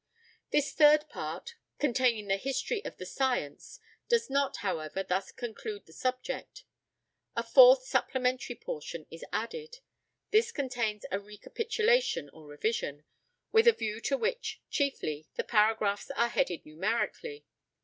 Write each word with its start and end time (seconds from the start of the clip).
This 0.49 0.73
third 0.73 1.07
part, 1.09 1.53
containing 1.77 2.27
the 2.27 2.37
history 2.37 2.83
of 2.85 2.97
the 2.97 3.05
science, 3.05 3.79
does 4.09 4.31
not, 4.31 4.57
however, 4.65 5.03
thus 5.03 5.31
conclude 5.31 5.85
the 5.85 5.93
subject: 5.93 6.63
a 7.35 7.43
fourth 7.43 7.83
supplementary 7.83 8.55
portion 8.55 9.05
is 9.11 9.23
added. 9.31 9.77
This 10.31 10.51
contains 10.51 11.05
a 11.11 11.19
recapitulation 11.19 12.31
or 12.31 12.47
revision; 12.47 13.03
with 13.51 13.67
a 13.67 13.73
view 13.73 14.01
to 14.01 14.17
which, 14.17 14.59
chiefly, 14.71 15.27
the 15.35 15.43
paragraphs 15.43 16.09
are 16.15 16.29
headed 16.29 16.65
numerically. 16.65 17.45